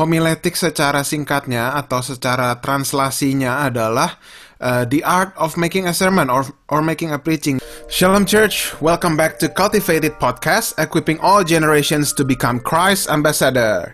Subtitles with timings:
[0.00, 4.16] homiletik secara singkatnya atau secara translasinya adalah
[4.64, 7.60] uh, the art of making a sermon or or making a preaching.
[7.92, 13.92] Shalom Church, welcome back to Cultivated Podcast, equipping all generations to become Christ ambassador.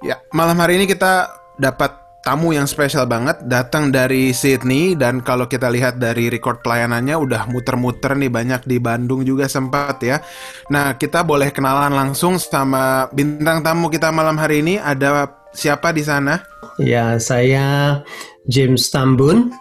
[0.00, 1.28] Ya, malam hari ini kita
[1.60, 7.16] dapat tamu yang spesial banget datang dari Sydney dan kalau kita lihat dari record pelayanannya
[7.16, 10.20] udah muter-muter nih banyak di Bandung juga sempat ya.
[10.68, 16.04] Nah, kita boleh kenalan langsung sama bintang tamu kita malam hari ini ada siapa di
[16.04, 16.44] sana?
[16.76, 18.00] Ya, saya
[18.48, 19.52] James Tambun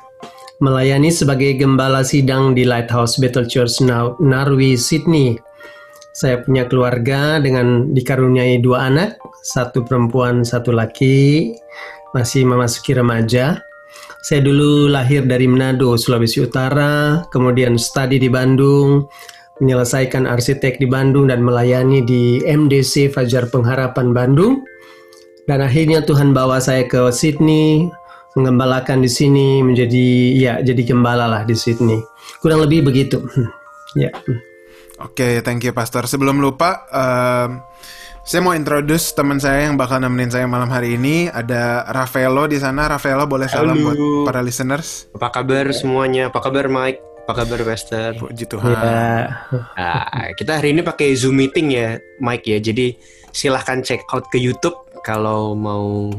[0.60, 3.80] melayani sebagai gembala sidang di Lighthouse Bethel Church
[4.20, 5.40] Narwi, Sydney.
[6.12, 11.48] Saya punya keluarga dengan dikaruniai dua anak, satu perempuan, satu laki
[12.14, 13.62] masih memasuki remaja.
[14.20, 19.08] Saya dulu lahir dari Manado, Sulawesi Utara, kemudian studi di Bandung,
[19.64, 24.64] menyelesaikan arsitek di Bandung dan melayani di MDC Fajar Pengharapan Bandung.
[25.48, 27.90] Dan akhirnya Tuhan bawa saya ke Sydney,
[28.38, 30.06] mengembalakan di sini menjadi
[30.38, 31.98] ya jadi gembala lah di Sydney.
[32.44, 33.24] Kurang lebih begitu.
[33.98, 34.14] ya.
[35.00, 36.06] Oke, okay, thank you Pastor.
[36.06, 37.64] Sebelum lupa, um,
[38.24, 41.32] saya mau introduce teman saya yang bakal nemenin saya malam hari ini.
[41.32, 42.92] Ada Rafaelo di sana.
[42.92, 43.86] Rafaelo boleh salam Halo.
[43.86, 45.08] buat para listeners.
[45.16, 46.28] Apa kabar semuanya?
[46.28, 47.00] Apa kabar Mike?
[47.26, 48.18] Apa kabar Pastor?
[48.18, 48.74] Puji Tuhan.
[48.74, 49.46] Ya.
[49.78, 52.58] Nah, kita hari ini pakai Zoom meeting ya, Mike ya.
[52.58, 52.98] Jadi
[53.32, 54.76] silahkan check out ke YouTube
[55.06, 56.10] kalau mau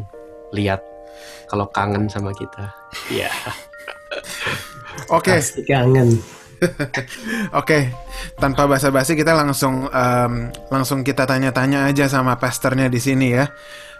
[0.55, 0.81] lihat
[1.51, 2.71] kalau kangen sama kita.
[3.11, 3.31] Iya.
[5.11, 5.39] Oke.
[5.39, 5.67] Okay.
[5.67, 6.40] kangen.
[7.61, 7.89] Oke,
[8.36, 10.33] tanpa basa-basi kita langsung um,
[10.69, 13.48] langsung kita tanya-tanya aja sama pastornya di sini ya.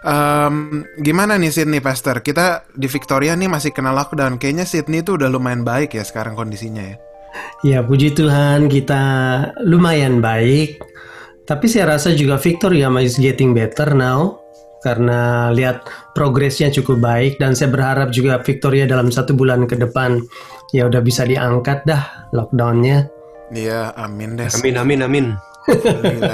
[0.01, 2.25] Um, gimana nih Sydney pastor?
[2.25, 4.41] Kita di Victoria nih masih kena lockdown.
[4.41, 6.97] Kayaknya Sydney tuh udah lumayan baik ya sekarang kondisinya ya.
[7.61, 9.03] Ya puji Tuhan kita
[9.65, 10.81] lumayan baik.
[11.45, 14.41] Tapi saya rasa juga Victoria is getting better now
[14.81, 15.85] karena lihat
[16.17, 20.25] progresnya cukup baik dan saya berharap juga Victoria dalam satu bulan ke depan
[20.71, 23.07] ya udah bisa diangkat dah lockdownnya.
[23.51, 24.47] Iya, amin deh.
[24.47, 25.25] Amin, amin, amin.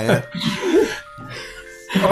[0.07, 0.21] ya.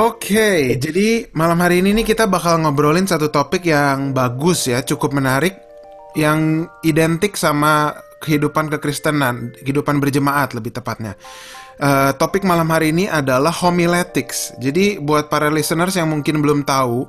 [0.01, 4.81] Oke, okay, jadi malam hari ini nih kita bakal ngobrolin satu topik yang bagus ya,
[4.81, 5.61] cukup menarik,
[6.17, 7.93] yang identik sama
[8.23, 11.13] kehidupan kekristenan, kehidupan berjemaat lebih tepatnya.
[11.75, 14.55] Uh, topik malam hari ini adalah homiletics.
[14.63, 17.03] Jadi buat para listeners yang mungkin belum tahu,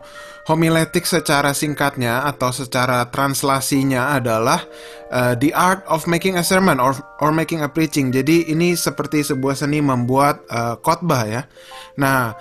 [0.50, 4.66] homiletics secara singkatnya atau secara translasinya adalah
[5.14, 8.10] uh, the art of making a sermon or or making a preaching.
[8.10, 11.42] Jadi ini seperti sebuah seni membuat uh, khotbah ya.
[11.98, 12.34] Nah,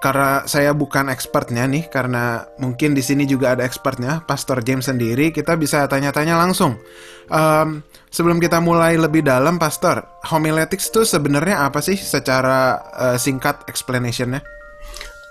[0.00, 5.30] karena saya bukan expertnya nih, karena mungkin di sini juga ada expertnya, Pastor James sendiri,
[5.30, 6.80] kita bisa tanya-tanya langsung.
[7.30, 13.62] Um, Sebelum kita mulai lebih dalam, Pastor, homiletics itu sebenarnya apa sih secara uh, singkat
[13.70, 14.42] explanationnya?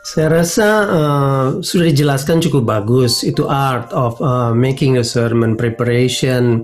[0.07, 3.27] Saya rasa uh, sudah dijelaskan cukup bagus.
[3.27, 6.63] Itu art of uh, making a sermon preparation.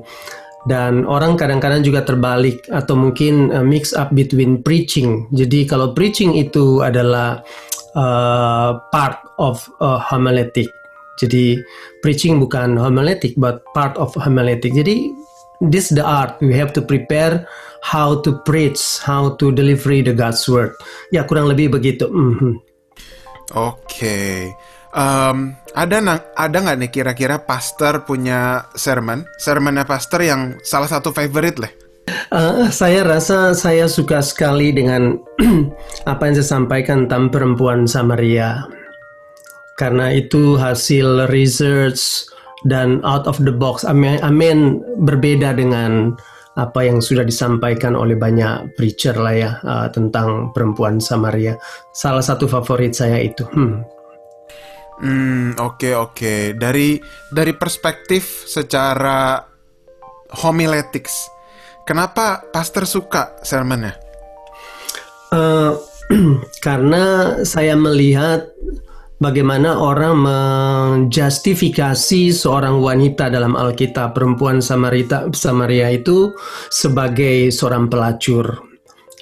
[0.63, 5.27] Dan orang kadang-kadang juga terbalik atau mungkin uh, mix up between preaching.
[5.35, 7.43] Jadi kalau preaching itu adalah
[7.95, 10.69] uh, part of uh, homiletic.
[11.15, 11.63] Jadi
[12.03, 14.75] preaching bukan homiletic but part of homiletic.
[14.75, 15.15] Jadi
[15.63, 17.47] this the art we have to prepare
[17.85, 20.75] how to preach how to deliver the God's word
[21.13, 22.53] ya kurang lebih begitu mm -hmm.
[23.55, 24.51] oke okay.
[24.91, 31.15] um, ada nang ada nggak nih kira-kira pastor punya sermon sermonnya pastor yang salah satu
[31.15, 31.71] favorite lah
[32.29, 35.17] Uh, saya rasa saya suka sekali dengan
[36.11, 38.61] apa yang saya sampaikan tentang perempuan Samaria
[39.75, 42.29] karena itu hasil research
[42.65, 43.83] dan out of the box.
[43.85, 46.15] Amin, amin berbeda dengan
[46.55, 51.59] apa yang sudah disampaikan oleh banyak preacher lah ya uh, tentang perempuan Samaria.
[51.91, 53.43] Salah satu favorit saya itu.
[53.51, 53.83] Hmm.
[54.95, 56.15] Hmm, oke okay, oke.
[56.15, 56.41] Okay.
[56.55, 56.95] Dari
[57.27, 59.43] dari perspektif secara
[60.39, 61.27] homiletics,
[61.85, 63.93] kenapa pastor suka sermonnya?
[65.29, 65.77] Uh,
[66.65, 68.49] karena saya melihat
[69.21, 76.33] bagaimana orang menjustifikasi seorang wanita dalam Alkitab perempuan Samarita Samaria itu
[76.73, 78.65] sebagai seorang pelacur.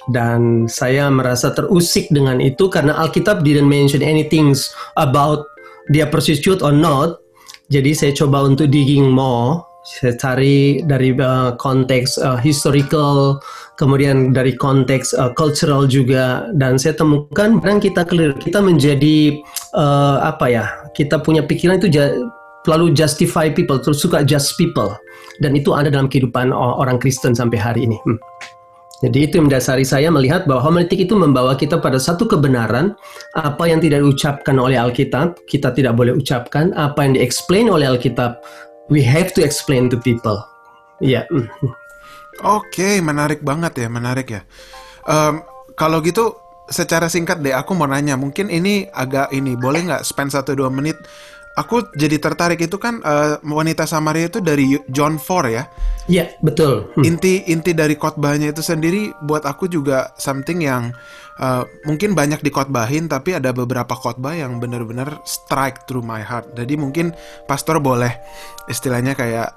[0.04, 4.52] Dan saya merasa terusik dengan itu karena Alkitab didn't mention anything
[5.00, 5.48] about
[5.88, 7.24] dia prostitute or not.
[7.72, 13.36] Jadi saya coba untuk digging more saya cari dari uh, konteks uh, historical
[13.76, 16.48] kemudian dari konteks uh, cultural juga.
[16.56, 19.36] Dan saya temukan kadang kita clear kita menjadi
[19.76, 20.64] uh, apa ya
[20.96, 21.92] kita punya pikiran itu
[22.64, 24.96] lalu justify people terus suka just people.
[25.44, 28.00] Dan itu ada dalam kehidupan orang Kristen sampai hari ini.
[28.08, 28.16] Hmm.
[29.04, 32.96] Jadi itu yang mendasari saya melihat bahwa homiletik itu membawa kita pada satu kebenaran.
[33.36, 36.72] Apa yang tidak diucapkan oleh Alkitab kita tidak boleh ucapkan.
[36.72, 38.40] Apa yang diexplain oleh Alkitab
[38.88, 40.40] we have to explain to people.
[41.00, 41.24] Iya.
[41.28, 41.72] Yeah.
[42.42, 44.42] Oke, menarik banget ya, menarik ya.
[45.06, 45.46] Um,
[45.78, 46.34] kalau gitu,
[46.66, 50.66] secara singkat deh, aku mau nanya, mungkin ini agak ini, boleh nggak spend satu dua
[50.66, 50.98] menit?
[51.54, 55.62] Aku jadi tertarik itu kan uh, wanita Samaria itu dari John 4 ya.
[56.10, 56.90] Iya, betul.
[56.98, 57.06] Hmm.
[57.06, 60.90] Inti inti dari khotbahnya itu sendiri buat aku juga something yang
[61.38, 66.50] uh, mungkin banyak dikotbahin tapi ada beberapa khotbah yang benar-benar strike through my heart.
[66.58, 67.14] Jadi mungkin
[67.46, 68.10] pastor boleh
[68.66, 69.54] istilahnya kayak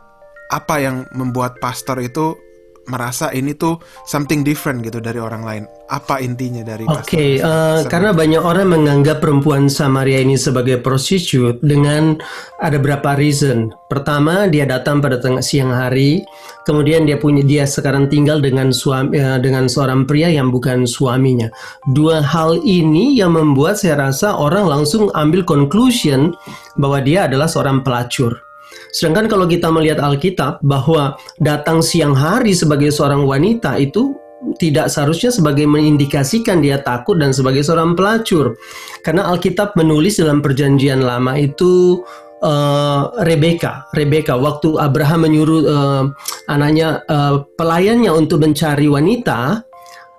[0.54, 2.47] apa yang membuat pastor itu
[2.88, 5.64] merasa ini tuh something different gitu dari orang lain.
[5.88, 10.84] Apa intinya dari Oke, okay, uh, eh, karena banyak orang menganggap perempuan Samaria ini sebagai
[10.84, 12.20] prostitute dengan
[12.60, 13.72] ada berapa reason.
[13.88, 16.28] Pertama, dia datang pada tengah siang hari,
[16.68, 21.48] kemudian dia punya dia sekarang tinggal dengan suami uh, dengan seorang pria yang bukan suaminya.
[21.96, 26.36] Dua hal ini yang membuat saya rasa orang langsung ambil conclusion
[26.76, 28.47] bahwa dia adalah seorang pelacur.
[28.92, 34.16] Sedangkan kalau kita melihat Alkitab bahwa datang siang hari sebagai seorang wanita itu
[34.62, 38.54] tidak seharusnya sebagai mengindikasikan dia takut dan sebagai seorang pelacur.
[39.02, 42.02] Karena Alkitab menulis dalam perjanjian lama itu
[42.42, 46.04] uh, Rebeka, Rebeka waktu Abraham menyuruh uh,
[46.50, 49.66] anaknya uh, pelayannya untuk mencari wanita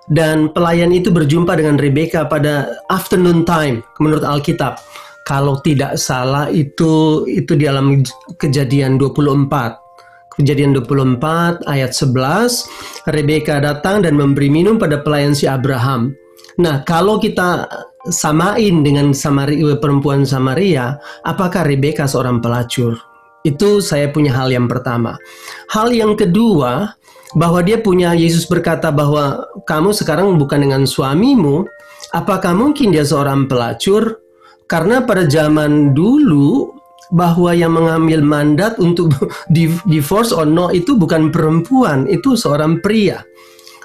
[0.09, 4.81] dan pelayan itu berjumpa dengan Rebeka pada afternoon time menurut Alkitab
[5.29, 8.01] kalau tidak salah itu itu di dalam
[8.41, 9.85] kejadian 24
[10.39, 16.15] Kejadian 24 ayat 11 Rebeka datang dan memberi minum pada pelayan si Abraham.
[16.63, 17.67] Nah, kalau kita
[18.07, 20.95] samain dengan Samaria, perempuan Samaria,
[21.27, 22.95] apakah Rebeka seorang pelacur?
[23.43, 25.19] Itu saya punya hal yang pertama.
[25.75, 26.95] Hal yang kedua,
[27.35, 31.67] bahwa dia punya Yesus berkata bahwa kamu sekarang bukan dengan suamimu,
[32.15, 34.28] apakah mungkin dia seorang pelacur?
[34.69, 36.77] Karena pada zaman dulu
[37.09, 39.09] bahwa yang mengambil mandat untuk
[39.89, 43.25] divorce or no itu bukan perempuan, itu seorang pria.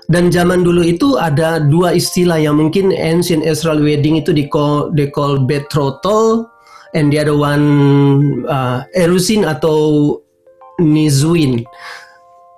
[0.04, 4.92] Dan zaman dulu itu ada dua istilah yang mungkin ancient Israel wedding itu di call,
[4.92, 6.44] they call betrothal
[6.92, 7.64] and the other one
[8.44, 10.20] uh, erusin atau
[10.76, 11.64] nizuin.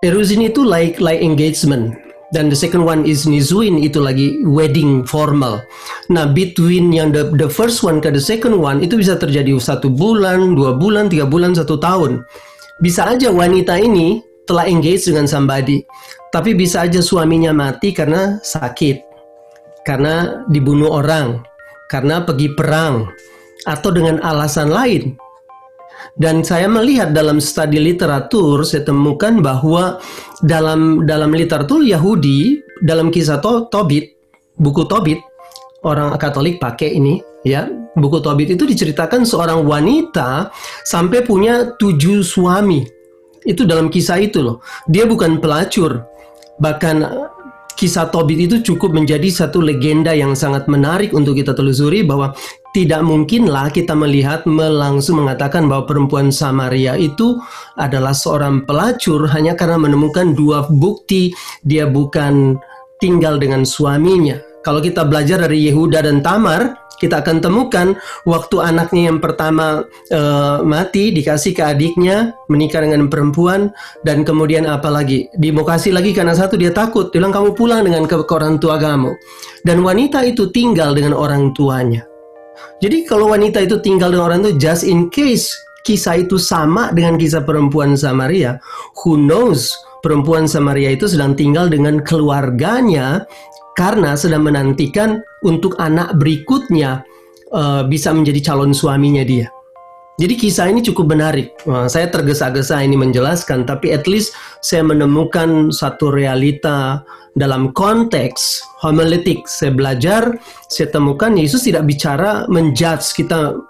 [0.02, 1.94] Erusin itu like like engagement
[2.34, 5.62] dan the second one is nizuin itu lagi wedding formal.
[6.10, 9.86] Nah between yang the, the first one ke the second one itu bisa terjadi satu
[9.86, 12.26] bulan, dua bulan, tiga bulan, satu tahun.
[12.82, 15.82] Bisa aja wanita ini telah engage dengan somebody,
[16.30, 19.02] tapi bisa aja suaminya mati karena sakit,
[19.82, 21.42] karena dibunuh orang,
[21.90, 23.10] karena pergi perang,
[23.66, 25.18] atau dengan alasan lain.
[26.16, 30.00] Dan saya melihat dalam studi literatur, saya temukan bahwa
[30.40, 34.16] dalam dalam literatur Yahudi, dalam kisah to, Tobit,
[34.56, 35.20] buku Tobit,
[35.84, 37.68] orang Katolik pakai ini, ya,
[38.00, 40.48] buku Tobit itu diceritakan seorang wanita
[40.88, 42.80] sampai punya tujuh suami.
[43.44, 44.64] Itu dalam kisah itu loh.
[44.88, 46.00] Dia bukan pelacur,
[46.56, 47.28] bahkan
[47.76, 52.32] kisah Tobit itu cukup menjadi satu legenda yang sangat menarik untuk kita telusuri bahwa
[52.76, 57.40] tidak mungkinlah kita melihat langsung mengatakan bahwa perempuan Samaria itu
[57.80, 61.32] adalah seorang pelacur hanya karena menemukan dua bukti
[61.64, 62.60] dia bukan
[63.00, 64.36] tinggal dengan suaminya.
[64.60, 67.96] Kalau kita belajar dari Yehuda dan Tamar, kita akan temukan
[68.28, 69.80] waktu anaknya yang pertama
[70.12, 73.72] uh, mati dikasih ke adiknya menikah dengan perempuan
[74.04, 75.32] dan kemudian apa lagi?
[75.32, 77.08] Dimokasi lagi karena satu dia takut.
[77.08, 79.16] Bilang kamu pulang dengan ke, ke orang tua kamu.
[79.64, 82.15] Dan wanita itu tinggal dengan orang tuanya
[82.82, 85.50] jadi kalau wanita itu tinggal dengan orang itu just in case
[85.86, 88.58] kisah itu sama dengan kisah perempuan Samaria
[89.02, 89.72] who knows
[90.06, 93.26] perempuan Samaria itu sedang tinggal dengan keluarganya
[93.76, 97.04] karena sedang menantikan untuk anak berikutnya
[97.52, 99.52] uh, bisa menjadi calon suaminya dia.
[100.16, 101.52] Jadi kisah ini cukup menarik.
[101.68, 104.32] Uh, saya tergesa-gesa ini menjelaskan, tapi at least
[104.64, 107.04] saya menemukan satu realita
[107.36, 109.44] dalam konteks homiletik.
[109.44, 110.40] Saya belajar,
[110.72, 113.60] saya temukan Yesus tidak bicara menjudge kita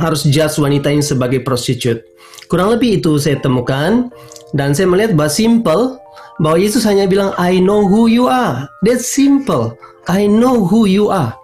[0.00, 2.08] harus judge wanita ini sebagai prostitute.
[2.48, 4.08] Kurang lebih itu saya temukan
[4.56, 5.82] dan saya melihat bahwa simple
[6.40, 8.64] bahwa Yesus hanya bilang I know who you are.
[8.80, 9.76] That's simple.
[10.08, 11.36] I know who you are.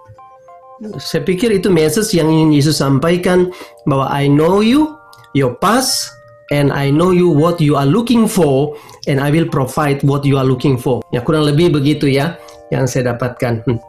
[1.01, 3.49] Saya pikir itu message yang ingin Yesus sampaikan
[3.89, 4.93] bahwa I know you,
[5.33, 6.13] your past,
[6.53, 8.77] and I know you what you are looking for,
[9.09, 11.01] and I will provide what you are looking for.
[11.09, 12.37] Ya kurang lebih begitu ya
[12.69, 13.65] yang saya dapatkan.
[13.65, 13.81] Hmm.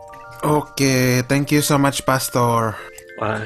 [0.47, 2.79] Oke, okay, thank you so much, Pastor.
[3.19, 3.43] Wah,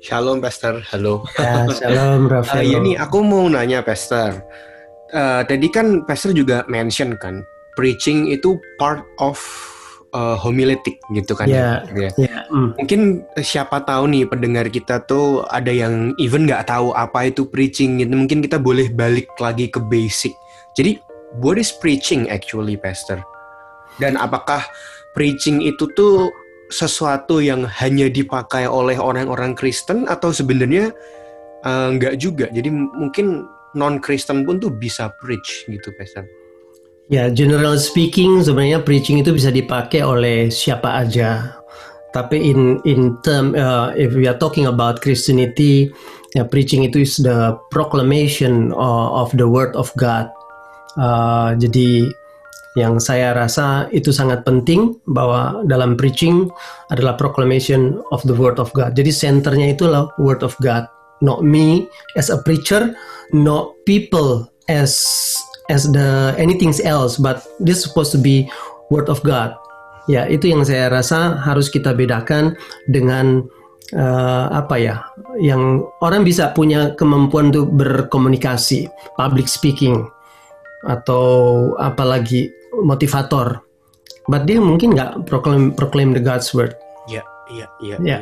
[0.00, 0.80] shalom, Pastor.
[0.88, 1.28] Halo.
[1.36, 2.64] Ya, shalom, Rafael.
[2.64, 4.40] Uh, ya nih, aku mau nanya, Pastor
[5.12, 7.44] uh, tadi kan Pastor juga mention kan
[7.76, 9.38] preaching itu part of
[10.12, 12.10] uh, homiletic gitu kan Ya, ya.
[12.16, 12.78] ya, mm.
[12.78, 13.00] Mungkin
[13.40, 18.12] siapa tahu nih pendengar kita tuh ada yang even nggak tahu apa itu preaching gitu.
[18.12, 20.32] Mungkin kita boleh balik lagi ke basic.
[20.76, 21.00] Jadi
[21.40, 23.20] what is preaching actually, Pastor?
[24.00, 24.64] Dan apakah
[25.12, 26.32] preaching itu tuh
[26.72, 30.88] sesuatu yang hanya dipakai oleh orang-orang Kristen atau sebenarnya
[31.64, 32.48] uh, nggak juga?
[32.48, 33.44] Jadi mungkin
[33.76, 36.24] non Kristen pun tuh bisa preach gitu, Pastor.
[37.12, 41.60] Ya, general speaking sebenarnya preaching itu bisa dipakai oleh siapa aja.
[42.16, 45.92] Tapi in in term uh, if we are talking about Christianity,
[46.32, 50.32] ya preaching itu is the proclamation of, of the word of God.
[50.96, 52.08] Uh, jadi
[52.80, 56.48] yang saya rasa itu sangat penting bahwa dalam preaching
[56.88, 58.96] adalah proclamation of the word of God.
[58.96, 60.88] Jadi senternya itulah word of God,
[61.20, 61.84] not me
[62.16, 62.96] as a preacher,
[63.36, 64.96] not people as
[65.72, 68.44] as the anything else, but this supposed to be
[68.92, 69.56] word of God.
[70.10, 72.58] Ya, itu yang saya rasa harus kita bedakan
[72.90, 73.48] dengan
[73.96, 75.00] eh, apa ya,
[75.40, 80.04] yang orang bisa punya kemampuan untuk berkomunikasi, public speaking,
[80.84, 81.24] atau
[81.80, 82.50] apalagi
[82.82, 83.62] motivator,
[84.26, 86.74] but dia mungkin nggak proclaim proclaim the God's word.
[87.06, 87.22] Iya,
[87.54, 87.96] iya, iya.
[88.02, 88.18] Ya.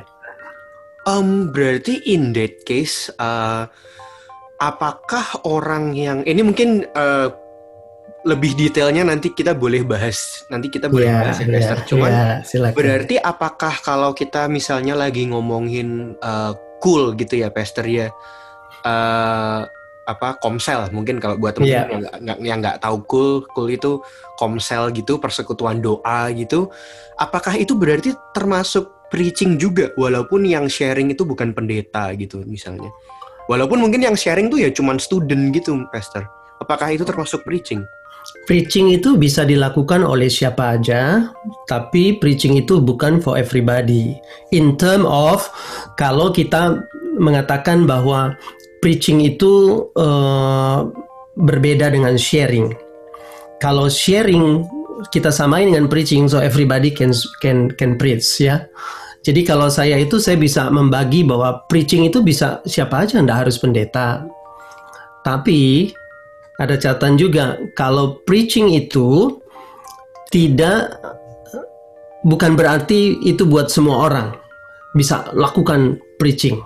[1.08, 3.64] Um, berarti in that case, uh,
[4.60, 7.32] apakah orang yang ini mungkin uh,
[8.20, 11.78] lebih detailnya nanti kita boleh bahas, nanti kita boleh Ya, bahas ya, ya, Pastor.
[11.88, 12.12] Cuman
[12.44, 12.76] silakan.
[12.76, 16.52] berarti apakah kalau kita misalnya lagi ngomongin uh,
[16.84, 18.12] cool gitu ya, Pastor ya,
[18.84, 19.64] uh,
[20.04, 21.86] apa komsel mungkin kalau buat teman-teman Iya.
[21.86, 24.02] yang nggak- nggak yang nggak tahu cool, cool itu
[24.36, 26.68] komsel gitu, persekutuan doa gitu.
[27.16, 32.90] Apakah itu berarti termasuk preaching juga walaupun yang sharing itu bukan pendeta gitu misalnya.
[33.48, 36.22] Walaupun mungkin yang sharing tuh ya cuman student gitu, Pastor.
[36.60, 37.82] Apakah itu termasuk preaching?
[38.50, 41.30] Preaching itu bisa dilakukan oleh siapa aja,
[41.70, 44.18] tapi preaching itu bukan for everybody.
[44.50, 45.46] In term of
[45.94, 46.82] kalau kita
[47.14, 48.34] mengatakan bahwa
[48.82, 50.78] preaching itu eh,
[51.38, 52.74] berbeda dengan sharing.
[53.62, 54.66] Kalau sharing
[55.14, 58.66] kita samain dengan preaching, so everybody can can can preach ya.
[59.22, 63.62] Jadi kalau saya itu saya bisa membagi bahwa preaching itu bisa siapa aja, ndak harus
[63.62, 64.26] pendeta.
[65.22, 65.92] Tapi
[66.60, 69.40] ada catatan juga kalau preaching itu
[70.28, 71.00] tidak
[72.22, 74.28] bukan berarti itu buat semua orang
[74.92, 76.60] bisa lakukan preaching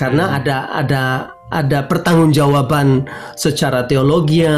[0.00, 1.04] karena ada ada
[1.52, 3.04] ada pertanggungjawaban
[3.36, 4.48] secara teologi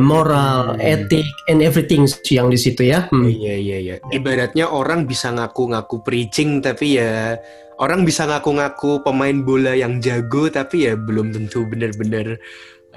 [0.00, 3.08] moral, etik, and everything yang di situ ya.
[3.08, 3.24] Hmm.
[3.24, 3.96] Iya iya iya.
[4.12, 7.40] Ibaratnya orang bisa ngaku-ngaku preaching tapi ya
[7.80, 12.36] orang bisa ngaku-ngaku pemain bola yang jago tapi ya belum tentu benar-benar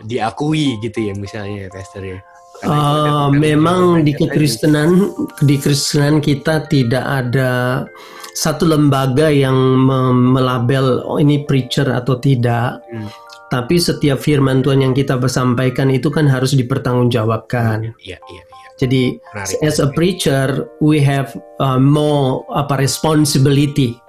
[0.04, 2.20] diakui gitu ya misalnya ya Pastor ya.
[2.56, 5.12] Karena Uh, memang di kekristenan
[5.44, 7.84] di kekristenan kita tidak ada
[8.32, 12.80] satu lembaga yang me- melabel oh ini preacher atau tidak.
[12.88, 13.12] Hmm.
[13.52, 17.92] Tapi setiap firman Tuhan yang kita sampaikan itu kan harus dipertanggungjawabkan.
[18.00, 18.44] Iya iya iya.
[18.80, 19.60] Jadi Menarik.
[19.64, 20.48] as a preacher
[20.80, 24.00] we have uh, more apa responsibility.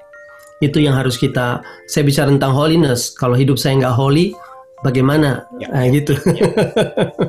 [0.62, 1.60] Itu yang harus kita.
[1.90, 3.10] Saya bicara tentang holiness.
[3.12, 4.32] Kalau hidup saya nggak holy,
[4.86, 5.50] bagaimana?
[5.58, 5.68] Ya.
[5.74, 6.14] Nah, gitu.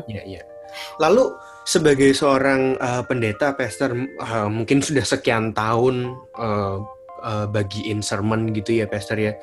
[0.05, 0.41] Iya iya.
[1.03, 1.33] Lalu
[1.67, 6.79] sebagai seorang uh, pendeta Pastor uh, mungkin sudah sekian tahun uh,
[7.25, 9.33] uh, bagiin sermon gitu ya Pastor ya.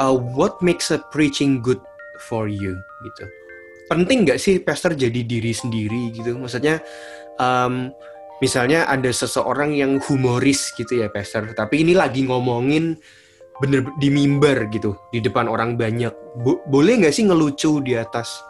[0.00, 1.80] Uh, what makes a preaching good
[2.26, 3.24] for you gitu?
[3.92, 6.34] Penting nggak sih Pastor jadi diri sendiri gitu?
[6.34, 6.80] Maksudnya
[7.36, 7.92] um,
[8.42, 12.98] misalnya ada seseorang yang humoris gitu ya Pastor, tapi ini lagi ngomongin
[13.62, 16.10] bener di mimbar gitu di depan orang banyak.
[16.42, 18.42] Bo- boleh nggak sih ngelucu di atas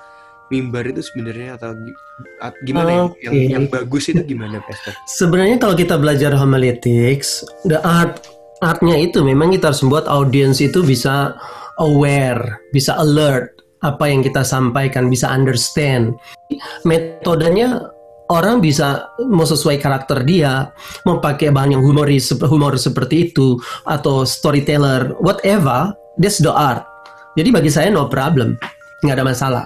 [0.48, 1.98] mimbar itu sebenarnya atau gi-
[2.40, 3.02] at- gimana ya?
[3.08, 3.20] Oke.
[3.24, 4.96] yang yang bagus itu gimana Pastor?
[5.04, 8.24] Sebenarnya kalau kita belajar homiletics, the art
[8.64, 11.36] artnya itu memang kita harus membuat audiens itu bisa
[11.76, 13.52] aware, bisa alert
[13.82, 16.14] apa yang kita sampaikan, bisa understand.
[16.86, 17.90] Metodenya
[18.32, 20.72] orang bisa mau sesuai karakter dia,
[21.04, 26.88] mau pakai bahan yang humoris, humor seperti itu atau storyteller, whatever, that's the art.
[27.36, 28.56] Jadi bagi saya no problem,
[29.04, 29.64] nggak ada masalah.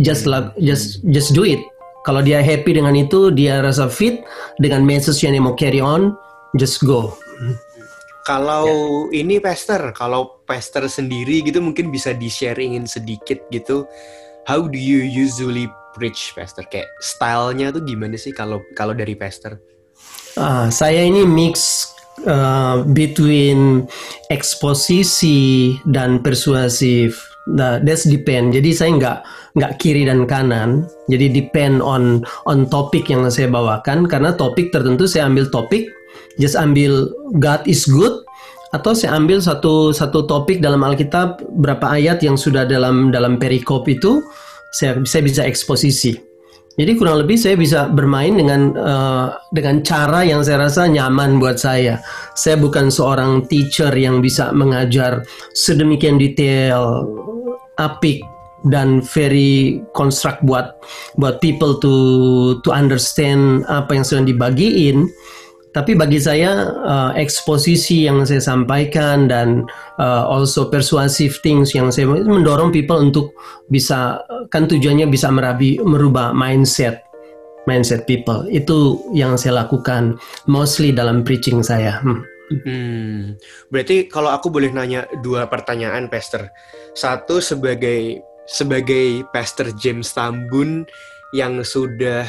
[0.00, 1.60] Just like, just just do it.
[2.04, 4.24] Kalau dia happy dengan itu, dia rasa fit
[4.58, 6.16] dengan message yang dia mau carry on,
[6.58, 7.14] just go.
[8.22, 8.66] Kalau
[9.10, 13.82] ini Pastor, kalau Pastor sendiri gitu mungkin bisa di-sharingin sedikit gitu.
[14.46, 16.64] How do you usually preach Pastor?
[16.68, 19.60] Kayak stylenya tuh gimana sih kalau kalau dari Pastor?
[20.40, 21.88] Ah, saya ini mix
[22.24, 23.84] uh, between
[24.32, 27.20] eksposisi dan persuasif.
[27.50, 28.54] Nah, that's depend.
[28.54, 29.18] Jadi saya nggak
[29.58, 30.86] nggak kiri dan kanan.
[31.10, 34.06] Jadi depend on on topik yang saya bawakan.
[34.06, 35.90] Karena topik tertentu saya ambil topik,
[36.38, 37.10] just ambil
[37.42, 38.22] God is good,
[38.72, 43.84] atau saya ambil satu satu topik dalam Alkitab berapa ayat yang sudah dalam dalam perikop
[43.90, 44.24] itu
[44.72, 46.32] saya saya bisa eksposisi.
[46.72, 51.60] Jadi kurang lebih saya bisa bermain dengan uh, dengan cara yang saya rasa nyaman buat
[51.60, 52.00] saya.
[52.32, 55.20] Saya bukan seorang teacher yang bisa mengajar
[55.52, 57.04] sedemikian detail,
[57.76, 58.24] apik
[58.72, 60.80] dan very construct buat
[61.20, 61.92] buat people to
[62.64, 65.12] to understand apa yang sedang dibagiin.
[65.72, 69.64] Tapi bagi saya uh, eksposisi yang saya sampaikan dan
[69.96, 73.32] uh, also persuasive things yang saya mendorong people untuk
[73.72, 74.20] bisa
[74.52, 77.00] kan tujuannya bisa merabi merubah mindset
[77.64, 82.02] mindset people itu yang saya lakukan mostly dalam preaching saya.
[82.04, 82.20] Hmm.
[82.52, 83.40] Hmm,
[83.72, 86.52] berarti kalau aku boleh nanya dua pertanyaan, Pastor.
[86.92, 90.84] Satu sebagai sebagai Pastor James Tambun
[91.32, 92.28] yang sudah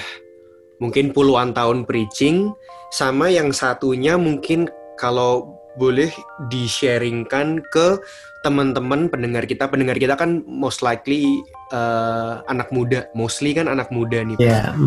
[0.80, 2.56] mungkin puluhan tahun preaching,
[2.94, 4.70] sama yang satunya mungkin
[5.02, 6.14] kalau boleh
[6.54, 7.98] di-sharingkan ke
[8.46, 9.66] teman-teman pendengar kita.
[9.66, 11.42] Pendengar kita kan most likely
[11.74, 14.38] uh, anak muda, mostly kan anak muda nih.
[14.38, 14.78] Yeah.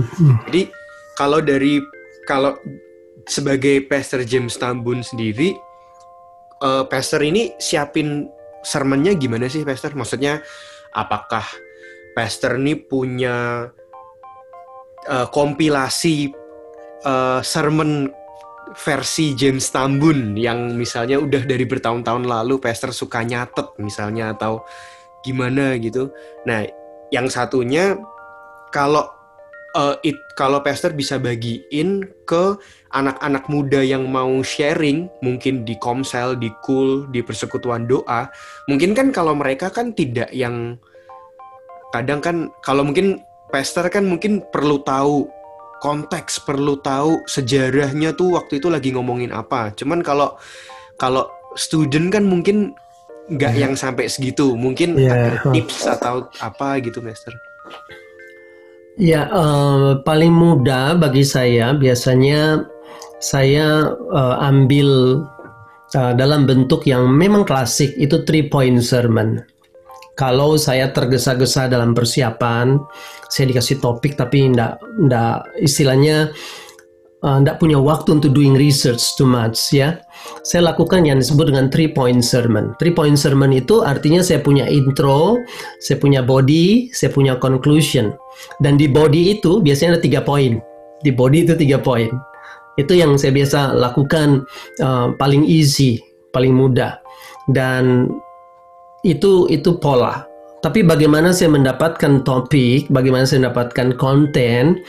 [0.46, 0.70] Jadi
[1.18, 1.82] kalau dari
[2.30, 2.54] kalau
[3.26, 5.58] sebagai Pastor James Tambun sendiri,
[6.62, 8.30] uh, Pastor ini siapin
[8.62, 9.98] sermonnya gimana sih, Pastor?
[9.98, 10.46] Maksudnya
[10.94, 11.42] apakah
[12.14, 13.66] Pastor ini punya
[15.10, 16.45] uh, kompilasi
[17.04, 18.08] uh, sermon
[18.74, 24.66] versi James Tambun yang misalnya udah dari bertahun-tahun lalu Pastor suka nyatet misalnya atau
[25.22, 26.10] gimana gitu.
[26.46, 26.66] Nah,
[27.14, 27.94] yang satunya
[28.74, 29.06] kalau
[29.78, 32.58] uh, it kalau Pastor bisa bagiin ke
[32.90, 38.26] anak-anak muda yang mau sharing mungkin di Komsel, di Cool, di persekutuan doa,
[38.66, 40.80] mungkin kan kalau mereka kan tidak yang
[41.94, 42.36] kadang kan
[42.66, 43.22] kalau mungkin
[43.54, 45.30] Pastor kan mungkin perlu tahu
[45.82, 49.72] konteks, perlu tahu sejarahnya tuh waktu itu lagi ngomongin apa.
[49.76, 50.36] Cuman kalau
[50.96, 52.72] kalau student kan mungkin
[53.30, 53.62] nggak yeah.
[53.66, 54.54] yang sampai segitu.
[54.54, 55.40] Mungkin yeah.
[55.40, 57.34] ada tips atau apa gitu, Master.
[58.96, 62.64] Ya, uh, paling mudah bagi saya biasanya
[63.20, 65.20] saya uh, ambil
[65.92, 69.44] uh, dalam bentuk yang memang klasik itu three point sermon
[70.16, 72.80] kalau saya tergesa-gesa dalam persiapan,
[73.28, 76.32] saya dikasih topik tapi ndak ndak istilahnya
[77.20, 80.00] uh, ndak punya waktu untuk doing research too much ya.
[80.42, 82.72] Saya lakukan yang disebut dengan three point sermon.
[82.80, 85.36] Three point sermon itu artinya saya punya intro,
[85.84, 88.16] saya punya body, saya punya conclusion.
[88.64, 90.56] Dan di body itu biasanya ada tiga poin.
[91.04, 92.08] Di body itu tiga poin.
[92.80, 94.48] Itu yang saya biasa lakukan
[94.80, 96.00] uh, paling easy,
[96.32, 97.00] paling mudah.
[97.52, 98.08] Dan
[99.06, 100.26] itu itu pola.
[100.64, 104.82] Tapi bagaimana saya mendapatkan topik, bagaimana saya mendapatkan konten,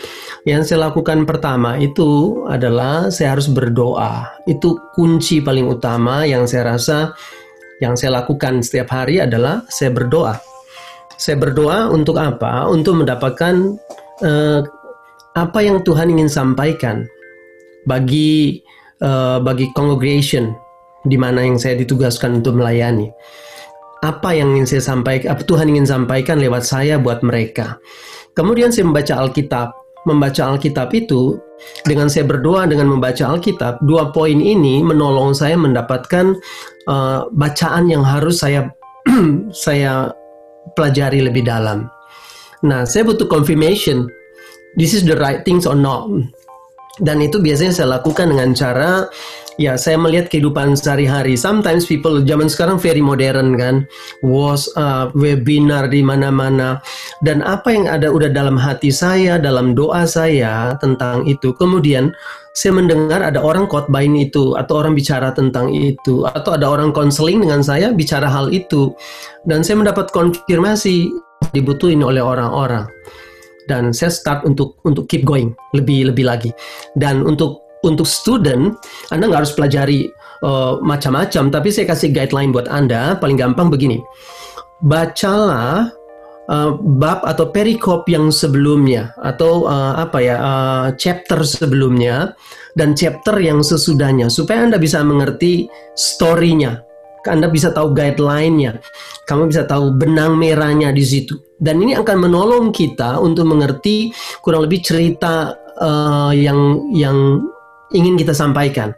[0.50, 4.26] yang saya lakukan pertama itu adalah saya harus berdoa.
[4.50, 7.14] Itu kunci paling utama yang saya rasa
[7.78, 10.42] yang saya lakukan setiap hari adalah saya berdoa.
[11.14, 12.66] Saya berdoa untuk apa?
[12.66, 13.78] Untuk mendapatkan
[14.26, 14.66] uh,
[15.38, 17.06] apa yang Tuhan ingin sampaikan
[17.86, 18.66] bagi
[19.06, 20.58] uh, bagi congregation
[21.06, 23.14] di mana yang saya ditugaskan untuk melayani
[24.04, 27.82] apa yang ingin saya sampaikan, apa Tuhan ingin sampaikan lewat saya buat mereka.
[28.38, 29.70] Kemudian saya membaca Alkitab.
[30.08, 31.36] Membaca Alkitab itu
[31.84, 36.38] dengan saya berdoa dengan membaca Alkitab, dua poin ini menolong saya mendapatkan
[36.88, 38.72] uh, bacaan yang harus saya
[39.66, 40.08] saya
[40.78, 41.90] pelajari lebih dalam.
[42.64, 44.10] Nah, saya butuh confirmation.
[44.78, 46.06] This is the right things or not.
[46.98, 49.06] Dan itu biasanya saya lakukan dengan cara
[49.58, 51.34] Ya, saya melihat kehidupan sehari-hari.
[51.34, 53.90] Sometimes people zaman sekarang very modern kan,
[54.22, 56.78] WhatsApp, webinar di mana-mana,
[57.26, 61.58] dan apa yang ada udah dalam hati saya, dalam doa saya tentang itu.
[61.58, 62.14] Kemudian
[62.54, 67.42] saya mendengar ada orang khotbahin itu, atau orang bicara tentang itu, atau ada orang konseling
[67.42, 68.94] dengan saya bicara hal itu,
[69.50, 71.10] dan saya mendapat konfirmasi
[71.58, 72.86] dibutuhin oleh orang-orang.
[73.66, 76.54] Dan saya start untuk untuk keep going lebih lebih lagi.
[76.96, 78.78] Dan untuk untuk student
[79.14, 80.10] Anda nggak harus pelajari
[80.42, 83.18] uh, macam-macam, tapi saya kasih guideline buat Anda.
[83.18, 84.02] Paling gampang begini,
[84.82, 85.90] bacalah
[86.50, 92.34] uh, bab atau perikop yang sebelumnya atau uh, apa ya uh, chapter sebelumnya
[92.78, 96.84] dan chapter yang sesudahnya supaya Anda bisa mengerti story-nya.
[97.28, 98.80] Anda bisa tahu guideline-nya.
[99.28, 101.36] Kamu bisa tahu benang merahnya di situ.
[101.60, 107.44] Dan ini akan menolong kita untuk mengerti kurang lebih cerita uh, yang yang
[107.96, 108.92] ingin kita sampaikan.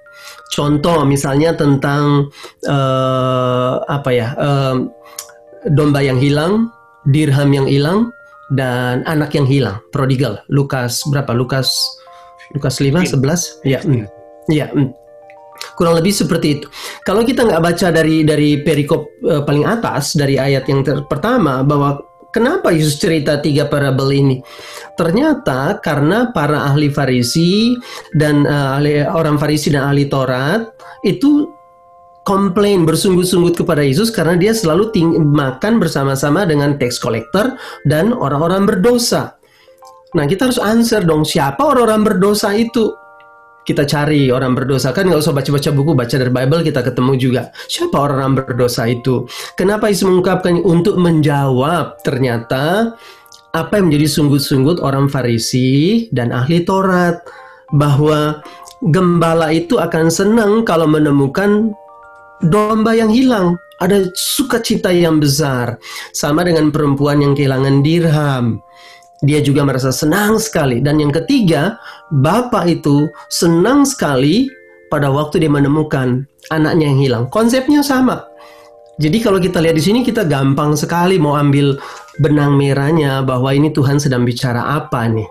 [0.49, 2.29] Contoh misalnya tentang
[2.65, 4.75] uh, apa ya uh,
[5.69, 6.73] domba yang hilang,
[7.09, 8.09] dirham yang hilang,
[8.49, 10.41] dan anak yang hilang, prodigal.
[10.49, 11.31] Lukas berapa?
[11.37, 11.69] Lukas
[12.57, 13.79] Lukas 5 11 ya.
[13.85, 14.05] Mm,
[14.49, 14.67] ya.
[14.73, 14.89] Mm.
[15.75, 16.67] Kurang lebih seperti itu.
[17.03, 21.61] Kalau kita nggak baca dari dari perikop uh, paling atas dari ayat yang ter pertama
[21.61, 24.37] bahwa kenapa Yesus cerita tiga parabel ini?
[24.97, 27.75] Ternyata karena para ahli Farisi
[28.17, 30.65] dan uh, ahli, orang Farisi dan ahli Taurat
[31.05, 31.49] itu
[32.27, 34.93] komplain bersungguh-sungguh kepada Yesus karena dia selalu
[35.25, 37.57] makan bersama-sama dengan tax collector
[37.89, 39.39] dan orang-orang berdosa.
[40.13, 42.93] Nah kita harus answer dong siapa orang-orang berdosa itu?
[43.69, 44.89] Kita cari orang berdosa.
[44.89, 47.43] Kan nggak usah baca-baca buku baca dari Bible kita ketemu juga.
[47.69, 49.29] Siapa orang berdosa itu?
[49.53, 52.01] Kenapa Yesus mengungkapkan untuk menjawab?
[52.01, 52.97] Ternyata
[53.53, 57.21] apa yang menjadi sungguh-sungguh orang Farisi dan ahli Taurat
[57.69, 58.41] bahwa
[58.89, 61.69] gembala itu akan senang kalau menemukan
[62.41, 63.53] domba yang hilang.
[63.79, 65.79] Ada sukacita yang besar
[66.11, 68.59] sama dengan perempuan yang kehilangan dirham
[69.23, 70.79] dia juga merasa senang sekali.
[70.79, 71.79] Dan yang ketiga,
[72.11, 74.47] bapak itu senang sekali
[74.87, 77.23] pada waktu dia menemukan anaknya yang hilang.
[77.29, 78.25] Konsepnya sama.
[78.99, 81.79] Jadi kalau kita lihat di sini kita gampang sekali mau ambil
[82.19, 85.27] benang merahnya bahwa ini Tuhan sedang bicara apa nih.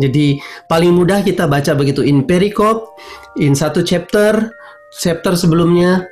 [0.00, 2.96] Jadi paling mudah kita baca begitu in perikop,
[3.36, 4.52] in satu chapter,
[4.96, 6.08] chapter sebelumnya,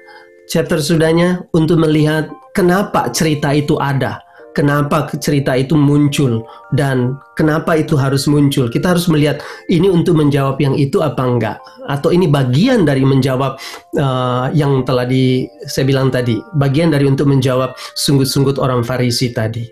[0.48, 4.20] chapter sudahnya untuk melihat kenapa cerita itu ada
[4.54, 8.70] kenapa cerita itu muncul dan kenapa itu harus muncul.
[8.70, 11.58] Kita harus melihat ini untuk menjawab yang itu apa enggak
[11.90, 13.58] atau ini bagian dari menjawab
[13.98, 19.66] uh, yang telah di saya bilang tadi, bagian dari untuk menjawab sungguh-sungguh orang Farisi tadi.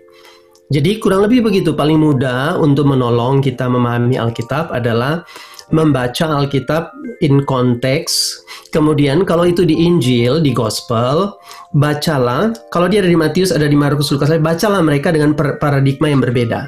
[0.73, 5.21] Jadi kurang lebih begitu paling mudah untuk menolong kita memahami Alkitab adalah
[5.71, 8.43] membaca Alkitab in konteks.
[8.73, 11.37] Kemudian kalau itu di Injil, di Gospel,
[11.77, 12.51] bacalah.
[12.73, 16.67] Kalau dia ada di Matius, ada di Markus, Lukas, bacalah mereka dengan paradigma yang berbeda.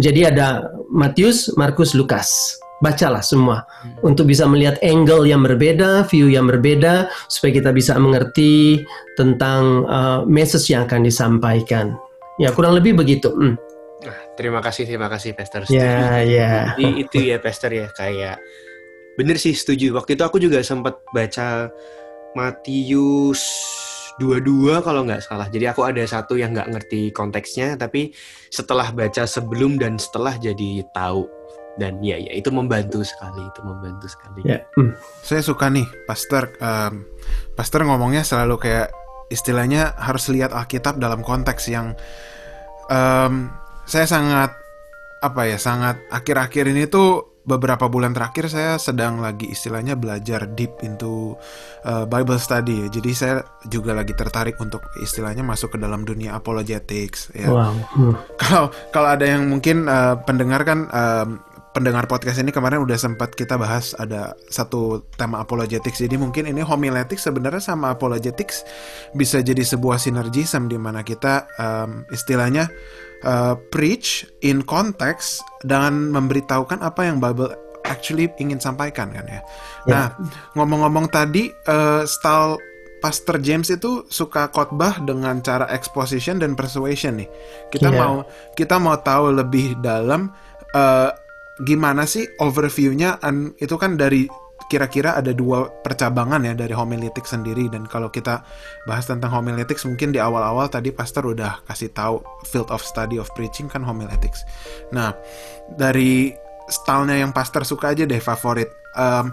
[0.00, 2.60] Jadi ada Matius, Markus, Lukas.
[2.84, 3.64] Bacalah semua
[4.04, 8.84] untuk bisa melihat angle yang berbeda, view yang berbeda, supaya kita bisa mengerti
[9.16, 11.96] tentang uh, message yang akan disampaikan.
[12.36, 13.32] Ya kurang lebih begitu.
[13.32, 13.56] Hmm.
[14.36, 15.64] Terima kasih, terima kasih, Pastor.
[15.72, 16.76] Ya, ya.
[16.76, 18.36] Jadi itu ya, Pastor ya, kayak
[19.16, 19.96] bener sih setuju.
[19.96, 21.72] Waktu itu aku juga sempat baca
[22.36, 23.40] Matius
[24.20, 25.48] dua-dua kalau nggak salah.
[25.48, 28.12] Jadi aku ada satu yang nggak ngerti konteksnya, tapi
[28.52, 31.24] setelah baca sebelum dan setelah jadi tahu.
[31.76, 34.40] Dan ya, ya itu membantu sekali, itu membantu sekali.
[34.48, 34.64] Ya.
[34.80, 34.96] Mm.
[35.20, 36.48] Saya suka nih, Pastor.
[36.56, 37.04] Um,
[37.52, 38.88] Pastor ngomongnya selalu kayak
[39.28, 41.92] istilahnya harus lihat Alkitab dalam konteks yang
[42.88, 43.52] um,
[43.86, 44.50] saya sangat
[45.22, 50.82] apa ya sangat akhir-akhir ini tuh beberapa bulan terakhir saya sedang lagi istilahnya belajar deep
[50.82, 51.38] into
[51.86, 52.88] uh, Bible study ya.
[52.90, 53.34] Jadi saya
[53.70, 57.46] juga lagi tertarik untuk istilahnya masuk ke dalam dunia apologetics ya.
[57.48, 57.72] Wow.
[57.94, 58.14] Hmm.
[58.42, 61.26] Kalau kalau ada yang mungkin uh, pendengar kan uh,
[61.70, 66.02] pendengar podcast ini kemarin udah sempat kita bahas ada satu tema apologetics.
[66.02, 68.66] Jadi mungkin ini homiletics sebenarnya sama apologetics
[69.14, 72.72] bisa jadi sebuah sinergism di mana kita um, istilahnya
[73.24, 77.54] uh, preach in context dan memberitahukan apa yang Bible
[77.86, 79.32] actually ingin sampaikan kan ya.
[79.32, 79.40] Yeah.
[79.86, 80.06] Nah
[80.58, 82.58] ngomong-ngomong tadi uh, style
[82.98, 87.28] Pastor James itu suka khotbah dengan cara exposition dan persuasion nih.
[87.70, 88.00] Kita yeah.
[88.02, 88.14] mau
[88.58, 90.34] kita mau tahu lebih dalam
[90.74, 91.14] uh,
[91.62, 93.16] gimana sih overviewnya
[93.56, 94.28] itu kan dari
[94.66, 98.42] kira-kira ada dua percabangan ya dari homiletics sendiri dan kalau kita
[98.90, 102.18] bahas tentang homiletics mungkin di awal-awal tadi pastor udah kasih tahu
[102.50, 104.42] field of study of preaching kan homiletics.
[104.90, 105.14] Nah,
[105.78, 106.34] dari
[106.66, 108.70] stylenya yang pastor suka aja deh favorit.
[108.98, 109.30] Um,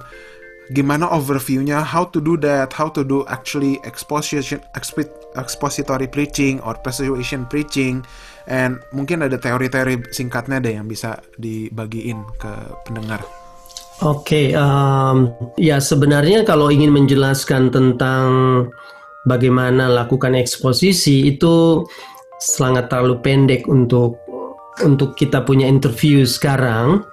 [0.72, 4.64] gimana overviewnya, how to do that, how to do actually exposition,
[5.36, 8.00] expository preaching or persuasion preaching,
[8.48, 12.52] and mungkin ada teori-teori singkatnya deh yang bisa dibagiin ke
[12.88, 13.43] pendengar.
[14.02, 18.26] Oke, okay, um, ya sebenarnya kalau ingin menjelaskan tentang
[19.30, 21.86] bagaimana lakukan eksposisi itu
[22.42, 24.18] sangat terlalu pendek untuk
[24.82, 27.06] untuk kita punya interview sekarang.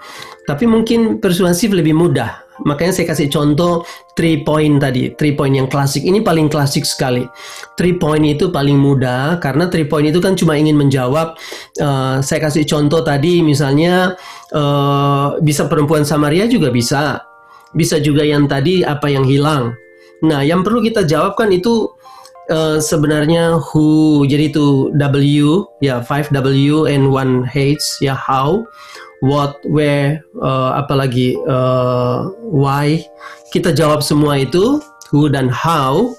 [0.48, 2.49] Tapi mungkin persuasif lebih mudah.
[2.68, 3.84] Makanya saya kasih contoh
[4.16, 6.04] three point tadi, three point yang klasik.
[6.04, 7.24] Ini paling klasik sekali.
[7.76, 11.36] Three point itu paling mudah karena three point itu kan cuma ingin menjawab.
[11.80, 14.14] Uh, saya kasih contoh tadi misalnya
[14.52, 17.24] uh, bisa perempuan Samaria juga bisa.
[17.70, 19.72] Bisa juga yang tadi apa yang hilang.
[20.20, 21.88] Nah, yang perlu kita jawabkan itu
[22.50, 28.66] uh, sebenarnya who jadi itu W ya 5W and 1 H ya how
[29.20, 33.00] what, where, uh, apalagi uh, why.
[33.52, 34.80] Kita jawab semua itu,
[35.12, 36.12] who dan how,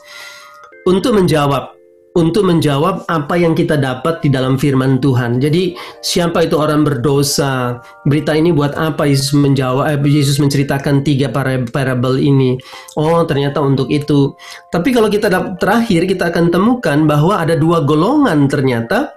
[0.86, 1.74] untuk menjawab
[2.12, 5.40] untuk menjawab apa yang kita dapat di dalam firman Tuhan.
[5.40, 7.80] Jadi siapa itu orang berdosa?
[8.04, 9.88] Berita ini buat apa Yesus menjawab?
[9.88, 11.32] Eh, Yesus menceritakan tiga
[11.72, 12.60] parable ini.
[13.00, 14.36] Oh ternyata untuk itu.
[14.68, 19.16] Tapi kalau kita terakhir kita akan temukan bahwa ada dua golongan ternyata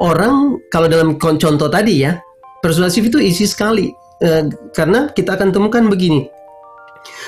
[0.00, 2.16] orang kalau dalam contoh tadi ya
[2.64, 3.92] persuasif itu isi sekali
[4.24, 6.24] eh, karena kita akan temukan begini.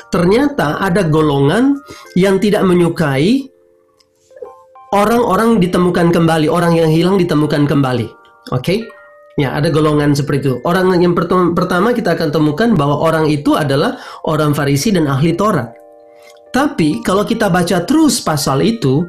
[0.09, 1.77] Ternyata ada golongan
[2.15, 3.54] yang tidak menyukai
[4.95, 8.07] orang-orang ditemukan kembali, orang yang hilang ditemukan kembali.
[8.55, 8.63] Oke?
[8.63, 8.79] Okay?
[9.35, 10.55] Ya, ada golongan seperti itu.
[10.63, 11.11] Orang yang
[11.59, 15.75] pertama kita akan temukan bahwa orang itu adalah orang Farisi dan ahli Taurat.
[16.55, 19.03] Tapi kalau kita baca terus pasal itu,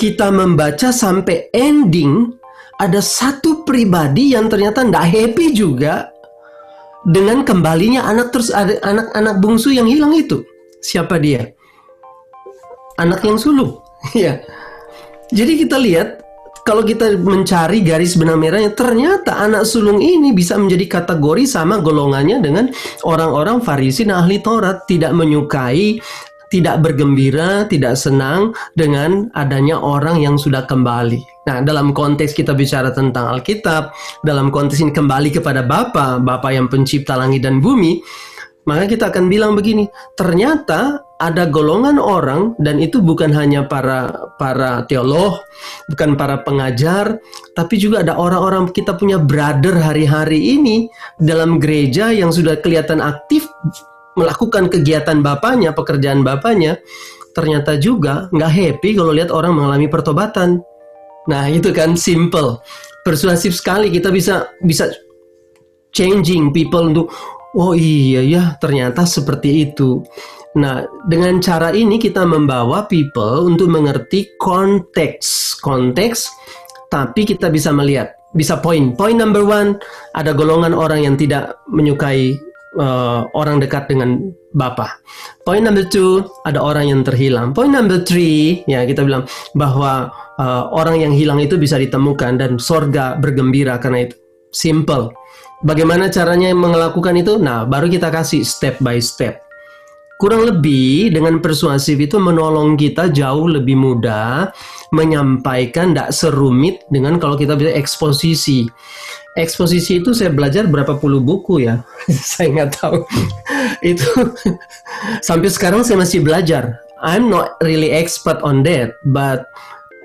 [0.00, 2.32] kita membaca sampai ending,
[2.80, 6.08] ada satu pribadi yang ternyata tidak happy juga
[7.04, 10.40] dengan kembalinya anak terus anak-anak bungsu yang hilang itu.
[10.80, 11.52] Siapa dia?
[12.96, 13.76] Anak yang sulung.
[14.16, 14.40] ya.
[15.34, 16.22] Jadi kita lihat
[16.66, 22.42] kalau kita mencari garis benang merahnya, ternyata anak sulung ini bisa menjadi kategori sama golongannya
[22.42, 22.66] dengan
[23.06, 26.02] orang-orang Farisi dan ahli Taurat, tidak menyukai,
[26.50, 31.22] tidak bergembira, tidak senang dengan adanya orang yang sudah kembali.
[31.46, 33.94] Nah, dalam konteks kita bicara tentang Alkitab,
[34.26, 38.02] dalam konteks ini kembali kepada Bapa, Bapa yang pencipta langit dan bumi,
[38.66, 39.86] maka kita akan bilang begini,
[40.18, 45.40] ternyata ada golongan orang dan itu bukan hanya para para teolog,
[45.88, 47.16] bukan para pengajar,
[47.56, 53.48] tapi juga ada orang-orang kita punya brother hari-hari ini dalam gereja yang sudah kelihatan aktif
[54.16, 56.76] melakukan kegiatan bapaknya, pekerjaan bapaknya,
[57.32, 60.60] ternyata juga nggak happy kalau lihat orang mengalami pertobatan.
[61.32, 62.60] Nah itu kan simple,
[63.08, 64.92] persuasif sekali kita bisa bisa
[65.96, 67.08] changing people untuk
[67.56, 70.04] oh iya ya ternyata seperti itu.
[70.56, 75.60] Nah, dengan cara ini kita membawa people untuk mengerti konteks.
[75.60, 76.32] Konteks,
[76.88, 78.96] tapi kita bisa melihat, bisa poin.
[78.96, 79.76] Poin number one,
[80.16, 82.40] ada golongan orang yang tidak menyukai
[82.80, 84.96] uh, orang dekat dengan Bapa.
[85.44, 87.52] Poin number two, ada orang yang terhilang.
[87.52, 90.08] Poin number three, ya kita bilang bahwa
[90.40, 94.16] uh, orang yang hilang itu bisa ditemukan dan sorga bergembira karena itu.
[94.56, 95.12] Simple.
[95.68, 97.36] Bagaimana caranya melakukan itu?
[97.36, 99.45] Nah, baru kita kasih step by step.
[100.16, 104.48] Kurang lebih dengan persuasif itu menolong kita jauh lebih mudah
[104.88, 108.64] menyampaikan tidak serumit dengan kalau kita bisa eksposisi.
[109.36, 111.84] Eksposisi itu saya belajar berapa puluh buku ya,
[112.32, 113.04] saya nggak tahu.
[113.92, 114.08] itu
[115.28, 116.80] sampai sekarang saya masih belajar.
[117.04, 119.44] I'm not really expert on that, but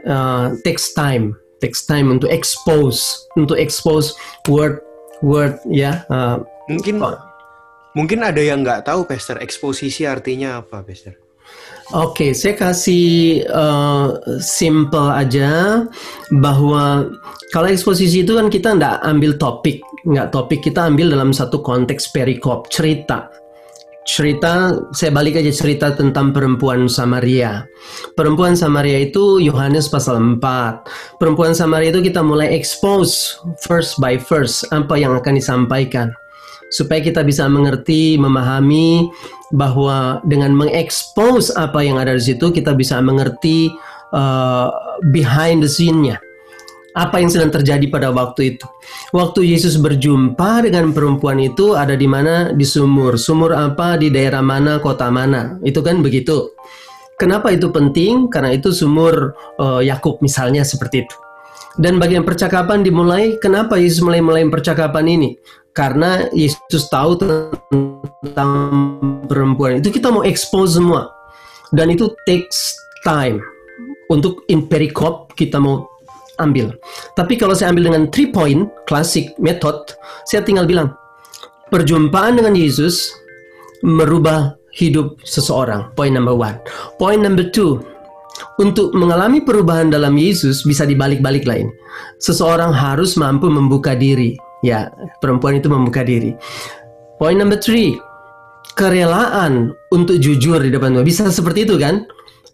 [0.04, 3.00] uh, takes time, takes time untuk expose,
[3.40, 4.12] untuk expose
[4.52, 4.84] word
[5.24, 6.04] word ya.
[6.12, 7.00] Uh, Mungkin
[7.92, 11.20] Mungkin ada yang nggak tahu, Pester, eksposisi artinya apa, Pester?
[11.92, 15.84] Oke, okay, saya kasih uh, simple aja
[16.40, 17.12] bahwa
[17.52, 22.16] kalau eksposisi itu kan kita nggak ambil topik, nggak topik kita ambil dalam satu konteks
[22.16, 23.28] perikop cerita.
[24.08, 27.68] Cerita, saya balik aja cerita tentang perempuan Samaria.
[28.16, 31.20] Perempuan Samaria itu Yohanes pasal 4.
[31.20, 33.36] Perempuan Samaria itu kita mulai expose
[33.68, 36.16] first by first apa yang akan disampaikan
[36.72, 39.12] supaya kita bisa mengerti, memahami
[39.52, 43.68] bahwa dengan mengekspos apa yang ada di situ kita bisa mengerti
[44.16, 44.72] uh,
[45.12, 46.18] behind the scene-nya.
[46.92, 48.68] Apa yang sedang terjadi pada waktu itu.
[49.16, 52.52] Waktu Yesus berjumpa dengan perempuan itu ada di mana?
[52.52, 53.16] Di sumur.
[53.16, 53.96] Sumur apa?
[53.96, 54.76] Di daerah mana?
[54.84, 55.56] Kota mana?
[55.64, 56.52] Itu kan begitu.
[57.16, 58.28] Kenapa itu penting?
[58.28, 61.16] Karena itu sumur uh, Yakub misalnya seperti itu.
[61.80, 65.30] Dan bagian percakapan dimulai, kenapa Yesus mulai-mulai percakapan ini?
[65.72, 68.52] karena Yesus tahu tentang
[69.28, 69.80] perempuan.
[69.80, 71.12] Itu kita mau expose semua.
[71.72, 72.76] Dan itu takes
[73.08, 73.40] time.
[74.12, 75.88] Untuk in perikop kita mau
[76.36, 76.76] ambil.
[77.16, 79.96] Tapi kalau saya ambil dengan three point classic method
[80.28, 80.92] saya tinggal bilang
[81.72, 83.16] perjumpaan dengan Yesus
[83.88, 85.96] merubah hidup seseorang.
[85.96, 86.60] Point number one.
[87.00, 87.80] Point number two
[88.60, 91.72] untuk mengalami perubahan dalam Yesus bisa dibalik-balik lain
[92.20, 96.38] seseorang harus mampu membuka diri Ya, perempuan itu membuka diri.
[97.18, 97.98] Point number three,
[98.78, 101.06] kerelaan untuk jujur di depan Tuhan.
[101.06, 102.06] Bisa seperti itu kan?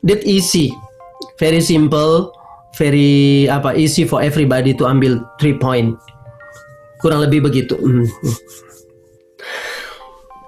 [0.08, 0.72] That easy,
[1.36, 2.32] very simple,
[2.80, 6.00] very apa easy for everybody to ambil three point.
[7.04, 7.76] Kurang lebih begitu.
[7.76, 8.08] Hmm.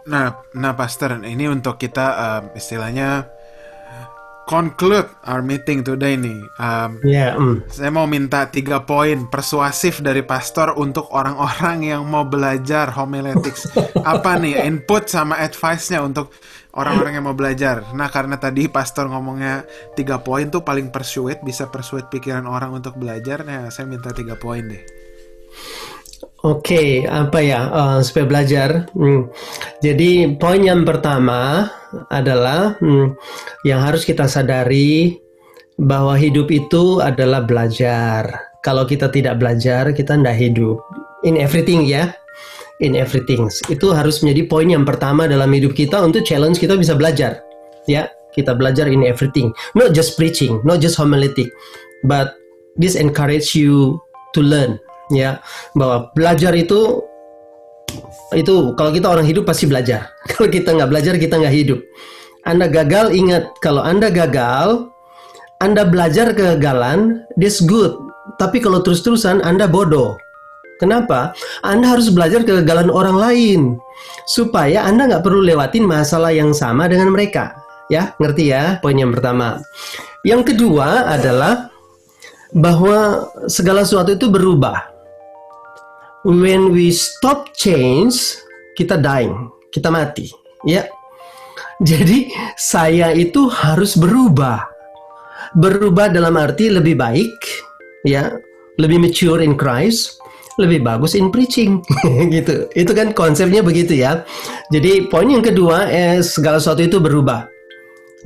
[0.09, 3.29] Nah, nah Pastor, ini untuk kita uh, istilahnya
[4.49, 6.41] conclude our meeting today nih.
[6.57, 7.69] Um, yeah, mm.
[7.69, 13.69] Saya mau minta tiga poin persuasif dari pastor untuk orang-orang yang mau belajar homiletics.
[14.01, 16.33] Apa nih input sama advice-nya untuk
[16.73, 17.93] orang-orang yang mau belajar.
[17.93, 22.97] Nah, karena tadi pastor ngomongnya tiga poin tuh paling persuade, bisa persuade pikiran orang untuk
[22.97, 23.45] belajar.
[23.45, 24.98] Nah, saya minta tiga poin deh.
[26.39, 28.87] Oke, okay, apa ya uh, supaya belajar?
[28.95, 29.27] Hmm.
[29.83, 31.67] Jadi poin yang pertama
[32.07, 33.11] adalah hmm,
[33.67, 35.19] yang harus kita sadari
[35.75, 38.55] bahwa hidup itu adalah belajar.
[38.63, 40.79] Kalau kita tidak belajar, kita tidak hidup.
[41.27, 42.15] In everything ya,
[42.79, 43.51] in everything.
[43.67, 47.43] Itu harus menjadi poin yang pertama dalam hidup kita untuk challenge kita bisa belajar.
[47.83, 49.51] Ya, kita belajar in everything.
[49.75, 51.51] Not just preaching, not just homiletic,
[52.07, 52.39] but
[52.79, 53.99] this encourage you
[54.31, 54.79] to learn
[55.13, 55.41] ya
[55.73, 57.01] bahwa belajar itu
[58.37, 61.79] itu kalau kita orang hidup pasti belajar kalau kita nggak belajar kita nggak hidup
[62.45, 64.89] anda gagal ingat kalau anda gagal
[65.59, 67.97] anda belajar kegagalan this good
[68.37, 70.15] tapi kalau terus-terusan anda bodoh
[70.79, 71.35] Kenapa?
[71.59, 73.61] Anda harus belajar kegagalan orang lain
[74.23, 77.51] supaya Anda nggak perlu lewatin masalah yang sama dengan mereka.
[77.91, 78.79] Ya, ngerti ya?
[78.79, 79.59] Poin yang pertama.
[80.23, 81.67] Yang kedua adalah
[82.55, 84.98] bahwa segala sesuatu itu berubah
[86.27, 88.35] when we stop change,
[88.75, 90.31] kita dying, kita mati,
[90.67, 90.87] ya.
[91.79, 94.67] Jadi saya itu harus berubah.
[95.55, 97.33] Berubah dalam arti lebih baik,
[98.03, 98.35] ya,
[98.75, 100.19] lebih mature in Christ,
[100.59, 101.79] lebih bagus in preaching,
[102.35, 102.67] gitu.
[102.75, 104.27] Itu kan konsepnya begitu ya.
[104.75, 107.47] Jadi poin yang kedua, eh, segala sesuatu itu berubah.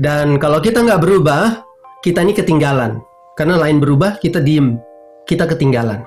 [0.02, 1.62] Dan kalau kita nggak berubah,
[2.02, 2.98] kita ini ketinggalan.
[3.38, 4.82] Karena lain berubah, kita diem,
[5.30, 6.02] kita ketinggalan.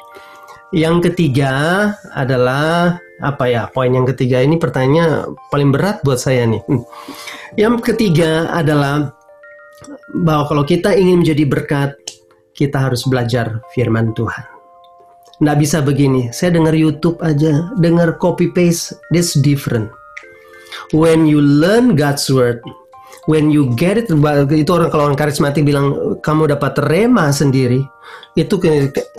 [0.74, 1.52] Yang ketiga
[2.10, 3.70] adalah apa ya?
[3.70, 6.62] Poin yang ketiga ini pertanyaannya paling berat buat saya nih.
[6.66, 6.82] Hmm.
[7.54, 9.14] Yang ketiga adalah
[10.10, 11.94] bahwa kalau kita ingin menjadi berkat,
[12.56, 14.44] kita harus belajar firman Tuhan.
[15.36, 19.92] Nggak bisa begini, saya dengar YouTube aja, dengar copy paste, this different.
[20.96, 22.64] When you learn God's word,
[23.26, 24.06] when you get it
[24.50, 27.84] itu orang kalau orang karismatik bilang kamu dapat rema sendiri
[28.36, 28.60] itu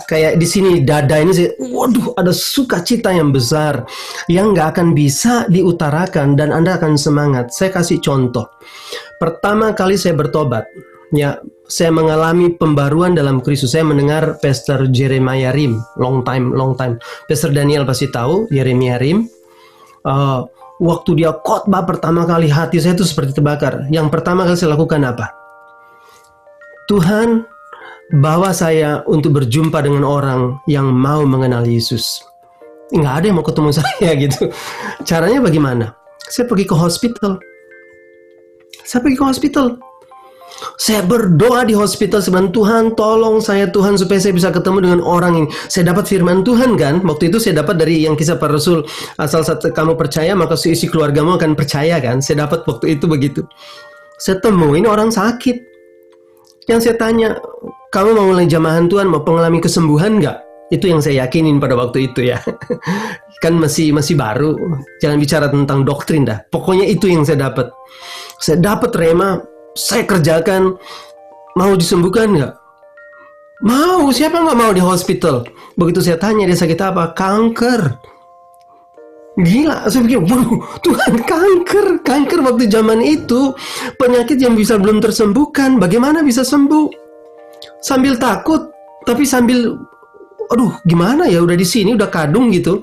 [0.06, 3.82] kayak, di sini dada ini sih waduh ada sukacita yang besar
[4.30, 7.50] yang nggak akan bisa diutarakan dan anda akan semangat.
[7.50, 8.46] Saya kasih contoh.
[9.18, 10.70] Pertama kali saya bertobat
[11.10, 13.74] ya saya mengalami pembaruan dalam Kristus.
[13.74, 17.02] Saya mendengar Pastor Jeremiah Rim long time long time.
[17.26, 19.26] Pastor Daniel pasti tahu Jeremiah Rim.
[20.06, 20.46] Uh,
[20.78, 23.86] waktu dia khotbah pertama kali hati saya itu seperti terbakar.
[23.90, 25.30] Yang pertama kali saya lakukan apa?
[26.88, 27.44] Tuhan
[28.18, 32.24] bawa saya untuk berjumpa dengan orang yang mau mengenal Yesus.
[32.88, 34.42] Nggak ada yang mau ketemu saya gitu.
[35.04, 35.86] Caranya bagaimana?
[36.28, 37.36] Saya pergi ke hospital.
[38.88, 39.66] Saya pergi ke hospital.
[40.78, 45.44] Saya berdoa di hospital sebenarnya Tuhan tolong saya Tuhan supaya saya bisa ketemu dengan orang
[45.44, 45.48] ini.
[45.70, 47.02] Saya dapat firman Tuhan kan.
[47.06, 48.82] Waktu itu saya dapat dari yang kisah para rasul
[49.22, 52.18] asal satu kamu percaya maka seisi keluargamu akan percaya kan.
[52.18, 53.46] Saya dapat waktu itu begitu.
[54.18, 55.62] Saya temuin orang sakit.
[56.68, 57.28] Yang saya tanya,
[57.94, 60.36] kamu mau mulai jamahan Tuhan, mau mengalami kesembuhan nggak?
[60.68, 62.44] Itu yang saya yakinin pada waktu itu ya.
[63.44, 64.52] kan masih masih baru.
[65.00, 66.44] Jangan bicara tentang doktrin dah.
[66.52, 67.72] Pokoknya itu yang saya dapat.
[68.36, 69.40] Saya dapat rema
[69.78, 70.74] saya kerjakan
[71.54, 72.54] mau disembuhkan nggak?
[73.62, 75.46] Mau, siapa nggak mau di hospital?
[75.78, 77.14] Begitu saya tanya dia sakit apa?
[77.14, 77.94] Kanker.
[79.38, 83.54] Gila, saya pikir, waduh, Tuhan kanker, kanker waktu zaman itu
[83.94, 86.90] penyakit yang bisa belum tersembuhkan, bagaimana bisa sembuh?
[87.78, 88.74] Sambil takut,
[89.06, 89.78] tapi sambil,
[90.50, 92.82] aduh, gimana ya, udah di sini, udah kadung gitu.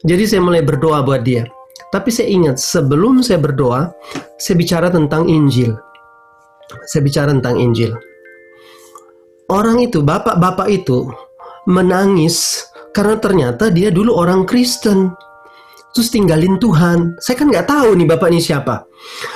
[0.00, 1.44] Jadi saya mulai berdoa buat dia.
[1.92, 3.92] Tapi saya ingat, sebelum saya berdoa,
[4.40, 5.76] saya bicara tentang Injil
[6.86, 7.92] saya bicara tentang Injil.
[9.50, 11.10] Orang itu, bapak-bapak itu
[11.66, 15.10] menangis karena ternyata dia dulu orang Kristen.
[15.90, 17.18] Terus tinggalin Tuhan.
[17.18, 18.86] Saya kan nggak tahu nih bapak ini siapa.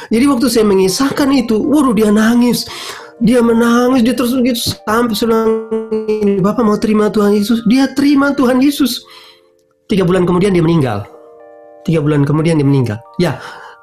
[0.07, 2.70] Jadi waktu saya mengisahkan itu, waduh dia nangis.
[3.18, 5.14] Dia menangis, dia terus begitu sampai
[5.99, 7.62] ini bapak mau terima Tuhan Yesus.
[7.66, 9.03] Dia terima Tuhan Yesus.
[9.90, 11.07] Tiga bulan kemudian dia meninggal.
[11.83, 12.99] Tiga bulan kemudian dia meninggal.
[13.18, 13.38] Ya,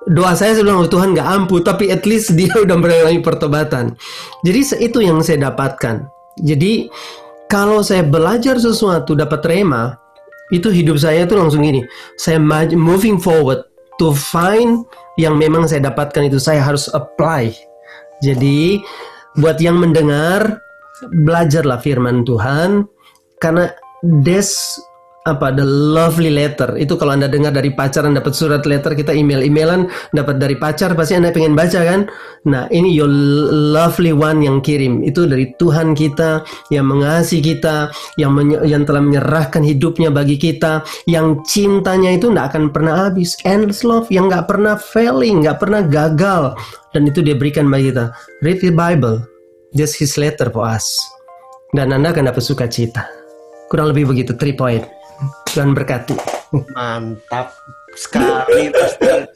[0.10, 3.94] doa saya sebelum Tuhan gak ampuh tapi at least dia udah mengalami pertobatan.
[4.42, 6.08] Jadi itu yang saya dapatkan.
[6.42, 6.90] Jadi
[7.52, 10.00] kalau saya belajar sesuatu dapat rema
[10.56, 11.84] itu hidup saya tuh langsung gini.
[12.18, 12.40] Saya
[12.74, 13.68] moving forward
[14.00, 14.88] to find
[15.20, 17.52] yang memang saya dapatkan itu saya harus apply.
[18.24, 18.80] Jadi
[19.40, 20.60] buat yang mendengar
[21.24, 22.86] belajarlah firman Tuhan
[23.42, 23.74] karena
[24.22, 24.52] des
[25.30, 26.74] apa the lovely letter.
[26.82, 29.86] Itu kalau anda dengar dari pacaran dapat surat letter kita email emailan
[30.18, 32.10] dapat dari pacar pasti anda pengen baca kan?
[32.50, 33.10] Nah ini your
[33.54, 35.06] lovely one yang kirim.
[35.06, 36.42] Itu dari Tuhan kita
[36.74, 38.34] yang mengasihi kita yang
[38.66, 43.38] yang telah menyerahkan hidupnya bagi kita yang cintanya itu tidak akan pernah habis.
[43.46, 46.58] Endless love yang nggak pernah failing nggak pernah gagal.
[46.92, 48.12] Dan itu dia berikan bagi kita.
[48.42, 49.22] Read the Bible.
[49.72, 51.00] Just his letter for us.
[51.72, 53.08] Dan anda akan dapat sukacita.
[53.72, 54.84] Kurang lebih begitu three point
[55.52, 56.16] Tuhan berkati.
[56.72, 57.52] Mantap
[58.00, 58.72] sekali,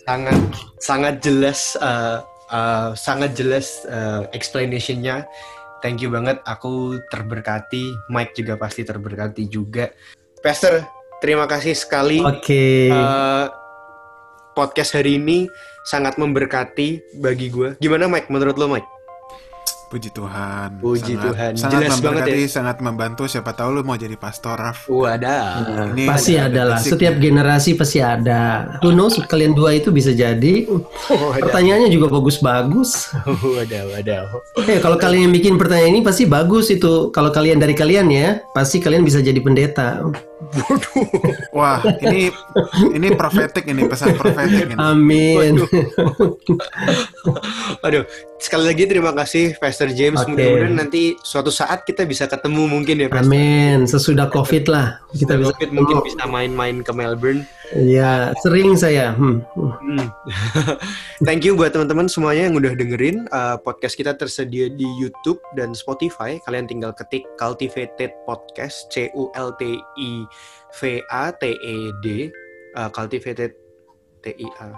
[0.08, 0.40] sangat
[0.80, 5.28] sangat jelas, uh, uh, sangat jelas uh, explanationnya.
[5.84, 7.92] Thank you banget, aku terberkati.
[8.08, 9.92] Mike juga pasti terberkati juga.
[10.40, 10.88] Pastor,
[11.20, 12.24] terima kasih sekali.
[12.24, 12.48] Oke.
[12.48, 12.96] Okay.
[12.96, 13.52] Uh,
[14.56, 15.52] podcast hari ini
[15.84, 17.76] sangat memberkati bagi gue.
[17.84, 18.32] Gimana Mike?
[18.32, 18.95] Menurut lo Mike?
[19.96, 20.70] Puji Tuhan.
[20.84, 21.52] Puji sangat, Tuhan.
[21.56, 22.36] Sangat Jelas banget ya.
[22.52, 23.32] sangat membantu.
[23.32, 24.92] Siapa tahu lu mau jadi pastor, Raf.
[24.92, 25.64] Wadah.
[25.96, 26.84] Ini pasti ada lah.
[26.84, 28.76] Setiap generasi pasti ada.
[28.84, 30.68] Who knows, kalian dua itu bisa jadi.
[30.68, 33.16] Oh, Pertanyaannya juga bagus-bagus.
[33.56, 34.36] wadah, wadah.
[34.68, 37.08] Eh, kalau kalian yang bikin pertanyaan ini pasti bagus itu.
[37.16, 40.04] Kalau kalian dari kalian ya, pasti kalian bisa jadi pendeta.
[41.56, 42.28] Wah, ini
[42.92, 44.76] ini profetik ini pesan profetik ini.
[44.76, 45.64] Amin.
[47.80, 48.04] Aduh,
[48.44, 50.20] sekali lagi terima kasih Pastor James.
[50.20, 50.36] Okay.
[50.36, 53.32] Mudah-mudahan nanti suatu saat kita bisa ketemu mungkin ya Pastor.
[53.32, 53.88] Amin.
[53.88, 57.48] Sesudah Covid lah kita bisa COVID mungkin bisa main-main ke Melbourne.
[57.74, 59.18] Iya, sering saya.
[59.18, 59.42] Hmm.
[59.58, 60.06] hmm.
[61.26, 65.74] Thank you buat teman-teman semuanya yang udah dengerin uh, podcast kita tersedia di YouTube dan
[65.74, 66.38] Spotify.
[66.46, 70.12] Kalian tinggal ketik Cultivated Podcast C U L T I
[70.78, 72.30] V A T E D
[72.78, 73.58] uh, Cultivated
[74.22, 74.70] T I A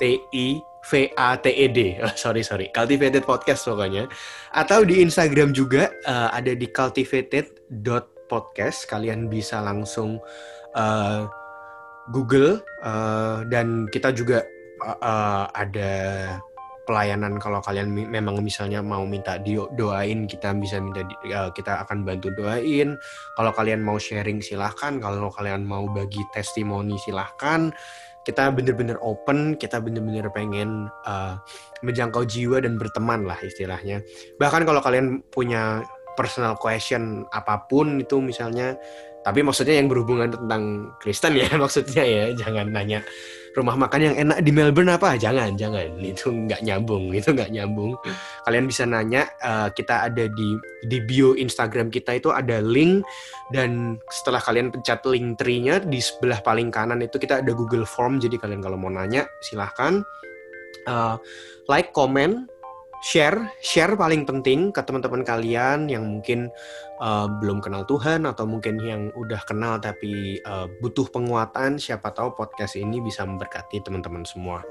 [0.00, 0.46] T I
[0.88, 1.78] V A T E D.
[2.08, 2.72] Oh, sorry sorry.
[2.72, 4.08] Cultivated Podcast pokoknya.
[4.56, 8.88] Atau di Instagram juga uh, ada di cultivated.podcast.
[8.88, 10.16] Kalian bisa langsung
[10.72, 11.41] uh,
[12.10, 14.42] Google uh, dan kita juga
[14.82, 15.92] uh, ada
[16.82, 19.38] pelayanan kalau kalian memang misalnya mau minta
[19.78, 22.98] doain kita bisa minta uh, kita akan bantu doain.
[23.38, 24.98] Kalau kalian mau sharing silahkan.
[24.98, 27.70] Kalau kalian mau bagi testimoni silahkan.
[28.22, 31.38] Kita bener-bener open kita bener-bener pengen uh,
[31.82, 34.02] menjangkau jiwa dan berteman lah istilahnya.
[34.38, 35.82] Bahkan kalau kalian punya
[36.14, 38.76] personal question apa pun itu misalnya.
[39.22, 43.06] Tapi maksudnya yang berhubungan tentang Kristen ya maksudnya ya jangan nanya
[43.52, 45.14] rumah makan yang enak di Melbourne apa.
[45.20, 46.00] Jangan jangan.
[46.00, 47.96] Itu nggak nyambung itu nggak nyambung.
[48.48, 50.48] Kalian bisa nanya uh, kita ada di
[50.88, 53.04] di bio Instagram kita itu ada link.
[53.52, 58.18] Dan setelah kalian pencet link tree-nya di sebelah paling kanan itu kita ada Google Form.
[58.18, 60.00] Jadi kalian kalau mau nanya silahkan.
[60.82, 61.14] Uh,
[61.70, 62.50] like comment
[63.02, 66.46] share share paling penting ke teman-teman kalian yang mungkin
[67.02, 72.38] uh, belum kenal Tuhan atau mungkin yang udah kenal tapi uh, butuh penguatan siapa tahu
[72.38, 74.62] podcast ini bisa memberkati teman-teman semua.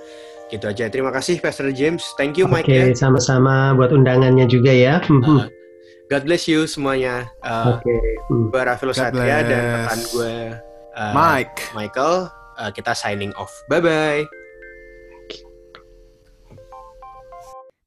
[0.48, 0.88] Gitu aja.
[0.88, 2.08] Terima kasih Pastor James.
[2.16, 5.04] Thank you Mike Oke okay, sama-sama buat undangannya juga ya.
[5.12, 5.52] Uh,
[6.12, 7.28] God bless you semuanya.
[7.44, 8.00] Uh, Oke okay.
[8.32, 8.48] hmm.
[8.48, 10.36] gue Rafil Satria dan rekan gue
[10.96, 11.60] uh, Mike.
[11.76, 12.32] Michael.
[12.56, 13.52] Uh, kita signing off.
[13.68, 14.41] Bye bye